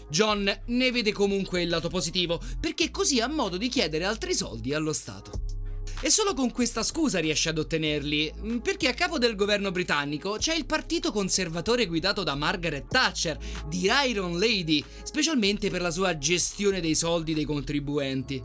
John 0.08 0.60
ne 0.66 0.90
vede 0.90 1.12
comunque 1.12 1.62
il 1.62 1.68
lato 1.68 1.88
positivo 1.88 2.40
perché 2.60 2.90
così 2.90 3.20
ha 3.20 3.28
modo 3.28 3.56
di 3.56 3.68
chiedere 3.68 4.04
altri 4.04 4.34
soldi 4.34 4.74
allo 4.74 4.92
Stato. 4.92 5.52
E 6.04 6.10
solo 6.10 6.34
con 6.34 6.50
questa 6.50 6.82
scusa 6.82 7.20
riesce 7.20 7.50
ad 7.50 7.58
ottenerli, 7.58 8.60
perché 8.60 8.88
a 8.88 8.92
capo 8.92 9.18
del 9.18 9.36
governo 9.36 9.70
britannico 9.70 10.34
c'è 10.36 10.52
il 10.52 10.66
partito 10.66 11.12
conservatore 11.12 11.86
guidato 11.86 12.24
da 12.24 12.34
Margaret 12.34 12.88
Thatcher, 12.88 13.38
di 13.68 13.88
Iron 14.08 14.36
Lady, 14.36 14.84
specialmente 15.04 15.70
per 15.70 15.80
la 15.80 15.92
sua 15.92 16.18
gestione 16.18 16.80
dei 16.80 16.96
soldi 16.96 17.34
dei 17.34 17.44
contribuenti. 17.44 18.42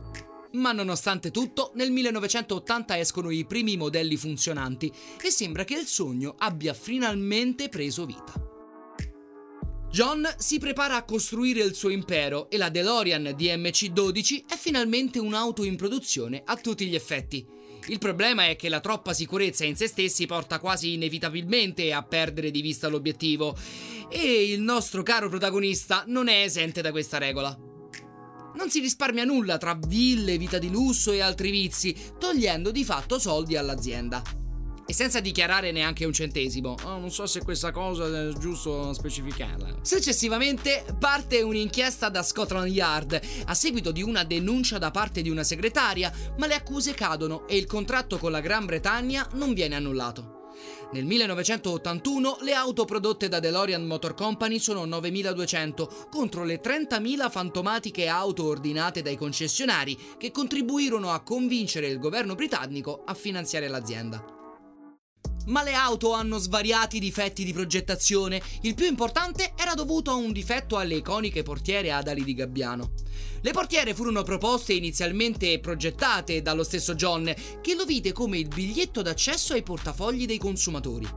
Ma 0.52 0.72
nonostante 0.72 1.32
tutto, 1.32 1.72
nel 1.74 1.90
1980 1.90 3.00
escono 3.00 3.32
i 3.32 3.46
primi 3.46 3.76
modelli 3.76 4.18
funzionanti 4.18 4.94
e 5.20 5.32
sembra 5.32 5.64
che 5.64 5.74
il 5.74 5.88
sogno 5.88 6.36
abbia 6.38 6.76
finalmente 6.76 7.70
preso 7.70 8.06
vita. 8.06 8.47
John 9.90 10.28
si 10.38 10.60
prepara 10.60 10.96
a 10.96 11.04
costruire 11.04 11.64
il 11.64 11.74
suo 11.74 11.90
impero 11.90 12.50
e 12.50 12.58
la 12.58 12.70
DeLorean 12.70 13.36
DMC-12 13.38 14.44
è 14.48 14.56
finalmente 14.56 15.18
un'auto 15.18 15.64
in 15.64 15.76
produzione 15.76 16.42
a 16.46 16.56
tutti 16.58 16.86
gli 16.86 16.96
effetti. 16.96 17.46
Il 17.88 17.98
problema 17.98 18.48
è 18.48 18.58
che 18.58 18.68
la 18.68 18.82
troppa 18.82 19.14
sicurezza 19.14 19.64
in 19.64 19.78
se 19.78 19.88
stessi 19.88 20.26
porta 20.26 20.60
quasi 20.60 20.94
inevitabilmente 20.94 21.94
a 21.94 22.04
perdere 22.04 22.52
di 22.52 22.62
vista 22.62 22.90
l'obiettivo 22.90 23.58
e 24.10 24.52
il 24.52 24.60
nostro 24.60 25.04
caro 25.04 25.30
protagonista 25.30 26.04
non 26.08 26.28
è 26.28 26.44
esente 26.44 26.82
da 26.82 26.92
questa 26.92 27.18
regola. 27.18 27.58
Non 28.56 28.70
si 28.70 28.82
risparmia 28.82 29.24
nulla 29.24 29.58
tra 29.58 29.80
ville, 29.88 30.38
vita 30.38 30.58
di 30.58 30.70
lusso 30.70 31.12
e 31.12 31.22
altri 31.22 31.50
vizi, 31.50 31.96
togliendo 32.20 32.72
di 32.72 32.84
fatto 32.84 33.20
soldi 33.20 33.56
all'azienda 33.56 34.22
e 34.88 34.94
senza 34.94 35.20
dichiarare 35.20 35.72
neanche 35.72 36.06
un 36.06 36.14
centesimo. 36.14 36.76
Oh, 36.84 36.98
non 36.98 37.12
so 37.12 37.28
se 37.28 37.44
questa 37.44 37.72
cosa 37.72 38.08
è 38.08 38.34
giusto 38.34 38.94
specificarla. 38.94 39.80
Successivamente 39.82 40.86
parte 40.98 41.42
un'inchiesta 41.42 42.10
da 42.10 42.24
Scotland 42.24 42.72
Yard 42.72 43.20
a 43.46 43.54
seguito 43.54 43.92
di 43.92 44.02
una 44.02 44.24
denuncia 44.24 44.78
da 44.78 44.90
parte 44.90 45.22
di 45.22 45.30
una 45.30 45.44
segretaria, 45.44 46.12
ma 46.38 46.48
le 46.48 46.56
accuse 46.56 46.94
cadono 46.94 47.48
e 47.48 47.58
il 47.58 47.66
contratto 47.66 48.18
con 48.18 48.32
la 48.32 48.40
Gran 48.40 48.66
Bretagna 48.66 49.28
non 49.34 49.54
viene 49.54 49.76
annullato. 49.76 50.36
Nel 50.94 51.06
1981 51.06 52.38
le 52.42 52.54
auto 52.54 52.86
prodotte 52.86 53.28
da 53.28 53.40
DeLorean 53.40 53.86
Motor 53.86 54.14
Company 54.14 54.58
sono 54.58 54.86
9.200 54.86 56.08
contro 56.10 56.44
le 56.44 56.62
30.000 56.62 57.30
fantomatiche 57.30 58.08
auto 58.08 58.46
ordinate 58.46 59.02
dai 59.02 59.18
concessionari 59.18 59.98
che 60.18 60.32
contribuirono 60.32 61.12
a 61.12 61.22
convincere 61.22 61.88
il 61.88 62.00
governo 62.00 62.36
britannico 62.36 63.04
a 63.06 63.14
finanziare 63.14 63.68
l'azienda 63.68 64.37
ma 65.48 65.64
le 65.64 65.74
auto 65.74 66.14
hanno 66.14 66.38
svariati 66.38 67.00
difetti 67.00 67.44
di 67.44 67.54
progettazione. 67.54 68.42
Il 68.62 68.74
più 68.74 68.86
importante 68.86 69.54
era 69.58 69.74
dovuto 69.74 70.12
a 70.12 70.16
un 70.16 70.32
difetto 70.32 70.78
alle 70.78 70.96
iconiche 70.96 71.44
portiere 71.44 71.92
ad 71.92 72.08
ali 72.08 72.24
di 72.24 72.34
gabbiano. 72.34 72.92
Le 73.42 73.52
portiere 73.52 73.94
furono 73.94 74.24
proposte 74.24 74.74
inizialmente 74.74 75.52
e 75.52 75.60
progettate 75.60 76.42
dallo 76.42 76.64
stesso 76.64 76.96
John, 76.96 77.34
che 77.62 77.76
lo 77.76 77.86
vide 77.86 78.12
come 78.12 78.38
il 78.38 78.48
biglietto 78.48 79.02
d'accesso 79.02 79.54
ai 79.54 79.64
portafogli 79.64 80.26
dei 80.26 80.38
consumatori. 80.38 81.08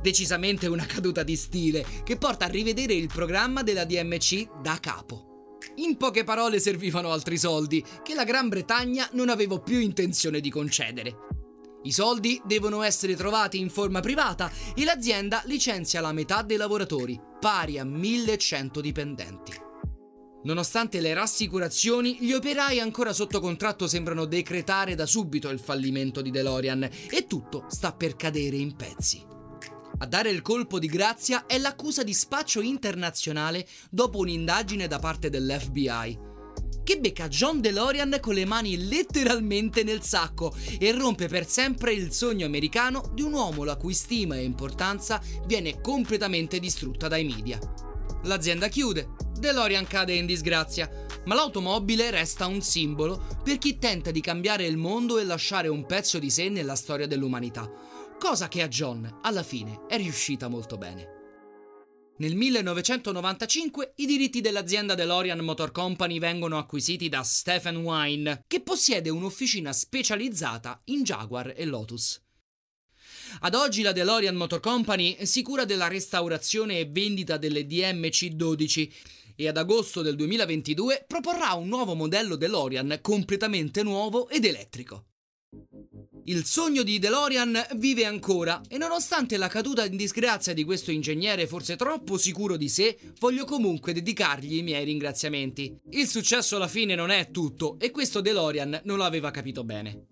Decisamente 0.00 0.66
una 0.66 0.86
caduta 0.86 1.22
di 1.22 1.36
stile 1.36 1.84
che 2.04 2.16
porta 2.16 2.44
a 2.44 2.48
rivedere 2.48 2.94
il 2.94 3.08
programma 3.08 3.62
della 3.62 3.84
DMC 3.84 4.60
da 4.60 4.78
capo. 4.80 5.32
In 5.76 5.96
poche 5.96 6.24
parole 6.24 6.60
servivano 6.60 7.10
altri 7.10 7.38
soldi 7.38 7.84
che 8.02 8.14
la 8.14 8.24
Gran 8.24 8.48
Bretagna 8.48 9.08
non 9.12 9.28
aveva 9.28 9.58
più 9.58 9.80
intenzione 9.80 10.40
di 10.40 10.50
concedere. 10.50 11.33
I 11.84 11.92
soldi 11.92 12.40
devono 12.46 12.82
essere 12.82 13.14
trovati 13.14 13.58
in 13.58 13.68
forma 13.68 14.00
privata 14.00 14.50
e 14.74 14.84
l'azienda 14.84 15.42
licenzia 15.44 16.00
la 16.00 16.12
metà 16.12 16.40
dei 16.40 16.56
lavoratori, 16.56 17.20
pari 17.38 17.78
a 17.78 17.84
1100 17.84 18.80
dipendenti. 18.80 19.52
Nonostante 20.44 21.00
le 21.00 21.12
rassicurazioni, 21.12 22.18
gli 22.20 22.32
operai 22.32 22.80
ancora 22.80 23.12
sotto 23.12 23.38
contratto 23.38 23.86
sembrano 23.86 24.24
decretare 24.24 24.94
da 24.94 25.04
subito 25.04 25.50
il 25.50 25.58
fallimento 25.58 26.22
di 26.22 26.30
DeLorean 26.30 26.88
e 27.10 27.26
tutto 27.26 27.66
sta 27.68 27.92
per 27.92 28.16
cadere 28.16 28.56
in 28.56 28.74
pezzi. 28.76 29.22
A 29.98 30.06
dare 30.06 30.30
il 30.30 30.40
colpo 30.40 30.78
di 30.78 30.86
grazia 30.86 31.44
è 31.44 31.58
l'accusa 31.58 32.02
di 32.02 32.14
spaccio 32.14 32.62
internazionale 32.62 33.66
dopo 33.90 34.18
un'indagine 34.18 34.86
da 34.86 34.98
parte 34.98 35.28
dell'FBI 35.28 36.32
che 36.84 37.00
becca 37.00 37.28
John 37.28 37.60
DeLorean 37.60 38.18
con 38.20 38.34
le 38.34 38.44
mani 38.44 38.86
letteralmente 38.86 39.82
nel 39.82 40.02
sacco 40.02 40.54
e 40.78 40.92
rompe 40.92 41.26
per 41.26 41.48
sempre 41.48 41.92
il 41.92 42.12
sogno 42.12 42.46
americano 42.46 43.10
di 43.12 43.22
un 43.22 43.32
uomo 43.32 43.64
la 43.64 43.76
cui 43.76 43.94
stima 43.94 44.36
e 44.36 44.42
importanza 44.42 45.20
viene 45.46 45.80
completamente 45.80 46.60
distrutta 46.60 47.08
dai 47.08 47.24
media. 47.24 47.58
L'azienda 48.24 48.68
chiude, 48.68 49.08
DeLorean 49.38 49.86
cade 49.86 50.14
in 50.14 50.26
disgrazia, 50.26 50.88
ma 51.24 51.34
l'automobile 51.34 52.10
resta 52.10 52.46
un 52.46 52.60
simbolo 52.60 53.38
per 53.42 53.58
chi 53.58 53.78
tenta 53.78 54.10
di 54.10 54.20
cambiare 54.20 54.66
il 54.66 54.76
mondo 54.76 55.18
e 55.18 55.24
lasciare 55.24 55.68
un 55.68 55.86
pezzo 55.86 56.18
di 56.18 56.30
sé 56.30 56.48
nella 56.48 56.76
storia 56.76 57.06
dell'umanità, 57.06 57.70
cosa 58.18 58.48
che 58.48 58.62
a 58.62 58.68
John 58.68 59.20
alla 59.22 59.42
fine 59.42 59.80
è 59.88 59.96
riuscita 59.96 60.48
molto 60.48 60.76
bene. 60.76 61.23
Nel 62.16 62.36
1995 62.36 63.94
i 63.96 64.06
diritti 64.06 64.40
dell'azienda 64.40 64.94
DeLorean 64.94 65.40
Motor 65.40 65.72
Company 65.72 66.20
vengono 66.20 66.58
acquisiti 66.58 67.08
da 67.08 67.24
Stephen 67.24 67.78
Wine, 67.78 68.44
che 68.46 68.60
possiede 68.60 69.10
un'officina 69.10 69.72
specializzata 69.72 70.80
in 70.84 71.02
Jaguar 71.02 71.54
e 71.56 71.64
Lotus. 71.64 72.22
Ad 73.40 73.56
oggi 73.56 73.82
la 73.82 73.90
DeLorean 73.90 74.36
Motor 74.36 74.60
Company 74.60 75.26
si 75.26 75.42
cura 75.42 75.64
della 75.64 75.88
restaurazione 75.88 76.78
e 76.78 76.86
vendita 76.86 77.36
delle 77.36 77.66
DMC-12 77.66 78.92
e 79.34 79.48
ad 79.48 79.56
agosto 79.56 80.00
del 80.00 80.14
2022 80.14 81.06
proporrà 81.08 81.54
un 81.54 81.66
nuovo 81.66 81.94
modello 81.94 82.36
DeLorean 82.36 83.00
completamente 83.02 83.82
nuovo 83.82 84.28
ed 84.28 84.44
elettrico. 84.44 85.06
Il 86.26 86.46
sogno 86.46 86.82
di 86.82 86.98
DeLorean 86.98 87.66
vive 87.74 88.06
ancora 88.06 88.62
e 88.66 88.78
nonostante 88.78 89.36
la 89.36 89.48
caduta 89.48 89.84
in 89.84 89.94
disgrazia 89.94 90.54
di 90.54 90.64
questo 90.64 90.90
ingegnere 90.90 91.46
forse 91.46 91.76
troppo 91.76 92.16
sicuro 92.16 92.56
di 92.56 92.70
sé, 92.70 92.96
voglio 93.18 93.44
comunque 93.44 93.92
dedicargli 93.92 94.56
i 94.56 94.62
miei 94.62 94.86
ringraziamenti. 94.86 95.76
Il 95.90 96.06
successo 96.06 96.56
alla 96.56 96.68
fine 96.68 96.94
non 96.94 97.10
è 97.10 97.30
tutto 97.30 97.76
e 97.78 97.90
questo 97.90 98.22
DeLorean 98.22 98.80
non 98.84 98.96
lo 98.96 99.04
aveva 99.04 99.30
capito 99.30 99.64
bene. 99.64 100.06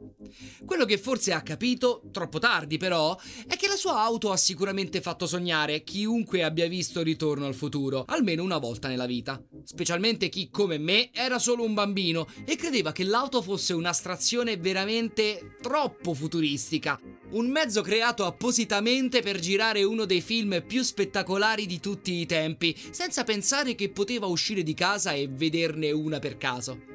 Quello 0.64 0.84
che 0.84 0.96
forse 0.96 1.32
ha 1.32 1.42
capito, 1.42 2.02
troppo 2.12 2.38
tardi 2.38 2.76
però, 2.76 3.18
è 3.46 3.56
che 3.56 3.66
la 3.66 3.76
sua 3.76 4.00
auto 4.00 4.30
ha 4.30 4.36
sicuramente 4.36 5.00
fatto 5.00 5.26
sognare 5.26 5.82
chiunque 5.82 6.42
abbia 6.42 6.68
visto 6.68 7.02
Ritorno 7.02 7.46
al 7.46 7.54
futuro, 7.54 8.04
almeno 8.06 8.42
una 8.42 8.58
volta 8.58 8.88
nella 8.88 9.06
vita. 9.06 9.42
Specialmente 9.64 10.28
chi, 10.28 10.50
come 10.50 10.78
me, 10.78 11.10
era 11.12 11.38
solo 11.38 11.64
un 11.64 11.74
bambino 11.74 12.26
e 12.44 12.56
credeva 12.56 12.92
che 12.92 13.04
l'auto 13.04 13.42
fosse 13.42 13.72
un'astrazione 13.72 14.56
veramente 14.56 15.56
troppo 15.60 16.14
futuristica. 16.14 16.98
Un 17.30 17.50
mezzo 17.50 17.82
creato 17.82 18.24
appositamente 18.24 19.20
per 19.20 19.38
girare 19.40 19.82
uno 19.82 20.04
dei 20.04 20.20
film 20.20 20.62
più 20.66 20.82
spettacolari 20.82 21.66
di 21.66 21.80
tutti 21.80 22.12
i 22.14 22.26
tempi, 22.26 22.76
senza 22.90 23.24
pensare 23.24 23.74
che 23.74 23.90
poteva 23.90 24.26
uscire 24.26 24.62
di 24.62 24.74
casa 24.74 25.12
e 25.12 25.28
vederne 25.28 25.90
una 25.90 26.18
per 26.18 26.36
caso. 26.38 26.91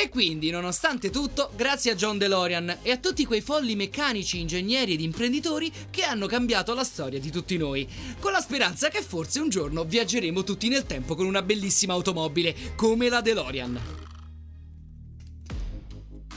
E 0.00 0.10
quindi, 0.10 0.50
nonostante 0.50 1.10
tutto, 1.10 1.50
grazie 1.56 1.90
a 1.90 1.94
John 1.96 2.18
DeLorean 2.18 2.78
e 2.82 2.92
a 2.92 2.98
tutti 2.98 3.24
quei 3.24 3.40
folli 3.40 3.74
meccanici, 3.74 4.38
ingegneri 4.38 4.92
ed 4.92 5.00
imprenditori 5.00 5.72
che 5.90 6.04
hanno 6.04 6.28
cambiato 6.28 6.72
la 6.72 6.84
storia 6.84 7.18
di 7.18 7.32
tutti 7.32 7.56
noi, 7.56 7.84
con 8.20 8.30
la 8.30 8.40
speranza 8.40 8.90
che 8.90 9.02
forse 9.02 9.40
un 9.40 9.48
giorno 9.48 9.82
viaggeremo 9.82 10.44
tutti 10.44 10.68
nel 10.68 10.86
tempo 10.86 11.16
con 11.16 11.26
una 11.26 11.42
bellissima 11.42 11.94
automobile 11.94 12.54
come 12.76 13.08
la 13.08 13.20
DeLorean. 13.20 13.80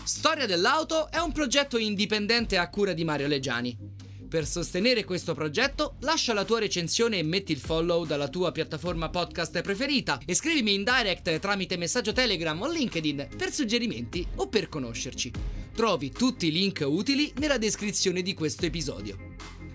Storia 0.05 0.47
dell'auto 0.47 1.11
è 1.11 1.19
un 1.19 1.31
progetto 1.31 1.77
indipendente 1.77 2.57
a 2.57 2.67
cura 2.67 2.93
di 2.93 3.03
Mario 3.03 3.27
Leggiani. 3.27 4.00
Per 4.31 4.47
sostenere 4.47 5.03
questo 5.03 5.33
progetto, 5.33 5.95
lascia 5.99 6.31
la 6.31 6.45
tua 6.45 6.59
recensione 6.59 7.17
e 7.17 7.21
metti 7.21 7.51
il 7.51 7.59
follow 7.59 8.05
dalla 8.05 8.29
tua 8.29 8.53
piattaforma 8.53 9.09
podcast 9.09 9.59
preferita 9.59 10.21
e 10.25 10.35
scrivimi 10.35 10.73
in 10.73 10.85
direct 10.85 11.37
tramite 11.39 11.75
messaggio 11.75 12.13
Telegram 12.13 12.61
o 12.61 12.71
LinkedIn 12.71 13.27
per 13.35 13.51
suggerimenti 13.51 14.25
o 14.35 14.47
per 14.47 14.69
conoscerci. 14.69 15.33
Trovi 15.75 16.13
tutti 16.13 16.47
i 16.47 16.51
link 16.53 16.81
utili 16.87 17.33
nella 17.39 17.57
descrizione 17.57 18.21
di 18.21 18.33
questo 18.33 18.65
episodio. 18.65 19.17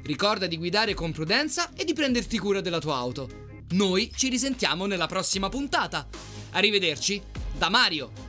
Ricorda 0.04 0.46
di 0.46 0.56
guidare 0.56 0.94
con 0.94 1.12
prudenza 1.12 1.74
e 1.74 1.84
di 1.84 1.92
prenderti 1.92 2.38
cura 2.38 2.62
della 2.62 2.80
tua 2.80 2.96
auto. 2.96 3.28
Noi 3.72 4.10
ci 4.16 4.30
risentiamo 4.30 4.86
nella 4.86 5.06
prossima 5.06 5.50
puntata. 5.50 6.08
Arrivederci 6.52 7.20
da 7.58 7.68
Mario. 7.68 8.25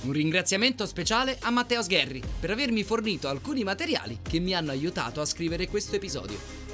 Un 0.00 0.12
ringraziamento 0.12 0.86
speciale 0.86 1.38
a 1.40 1.50
Matteo 1.50 1.82
Sgherri 1.82 2.22
per 2.38 2.52
avermi 2.52 2.84
fornito 2.84 3.26
alcuni 3.26 3.64
materiali 3.64 4.20
che 4.22 4.38
mi 4.38 4.54
hanno 4.54 4.70
aiutato 4.70 5.20
a 5.20 5.24
scrivere 5.24 5.66
questo 5.66 5.96
episodio. 5.96 6.67